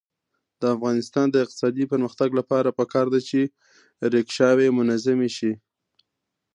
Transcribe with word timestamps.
د 0.59 0.63
افغانستان 0.75 1.25
د 1.31 1.35
اقتصادي 1.43 1.85
پرمختګ 1.91 2.29
لپاره 2.39 2.75
پکار 2.79 3.05
ده 3.13 3.19
چې 3.29 3.39
ریکشاوې 4.13 4.67
منظمې 4.77 5.29
شي. 5.37 5.51